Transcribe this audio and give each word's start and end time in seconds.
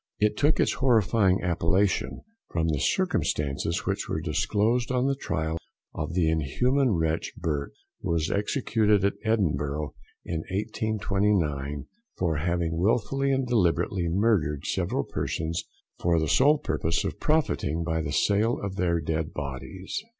It 0.17 0.35
took 0.35 0.59
its 0.59 0.73
horrifying 0.73 1.43
appellation 1.43 2.21
from 2.49 2.69
the 2.69 2.79
circumstances 2.79 3.85
which 3.85 4.09
were 4.09 4.19
disclosed 4.19 4.91
on 4.91 5.05
the 5.05 5.13
trial 5.13 5.59
of 5.93 6.15
the 6.15 6.27
inhuman 6.27 6.89
wretch 6.95 7.33
Burke, 7.37 7.73
who 8.01 8.09
was 8.09 8.31
executed 8.31 9.05
at 9.05 9.13
Edinburgh 9.23 9.93
in 10.25 10.39
1829, 10.49 11.85
for 12.17 12.37
having 12.37 12.77
wilfully 12.79 13.31
and 13.31 13.45
deliberately 13.45 14.07
murdered 14.09 14.65
several 14.65 15.03
persons 15.03 15.65
for 15.99 16.19
the 16.19 16.27
sole 16.27 16.57
purpose 16.57 17.03
of 17.05 17.19
profiting 17.19 17.83
by 17.83 18.01
the 18.01 18.11
sale 18.11 18.57
of 18.59 18.77
their 18.77 18.99
dead 18.99 19.33
bodies. 19.35 20.01